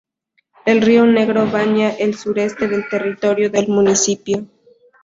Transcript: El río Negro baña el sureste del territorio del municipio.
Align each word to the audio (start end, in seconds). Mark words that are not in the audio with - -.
El 0.65 0.81
río 0.81 1.05
Negro 1.05 1.45
baña 1.45 1.91
el 1.91 2.15
sureste 2.15 2.67
del 2.67 2.89
territorio 2.89 3.51
del 3.51 3.67
municipio. 3.67 4.47